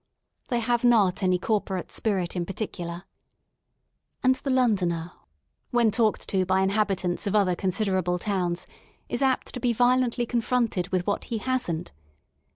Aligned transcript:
They 0.47 0.61
have 0.61 0.83
not 0.83 1.21
any 1.21 1.37
Corporate 1.37 1.91
spirit 1.91 2.35
in 2.35 2.43
particular. 2.43 3.03
And 4.23 4.33
the 4.33 4.49
Londoner 4.49 5.11
when 5.69 5.91
talked 5.91 6.27
to 6.29 6.43
by 6.43 6.61
inhabitants 6.61 7.27
of 7.27 7.35
other 7.35 7.53
considerable 7.55 8.17
towns 8.17 8.65
is 9.09 9.21
apt 9.21 9.53
to 9.53 9.59
be 9.59 9.73
violently 9.73 10.25
confronted 10.25 10.87
with 10.87 11.05
what 11.05 11.25
he 11.25 11.37
hasn't. 11.37 11.91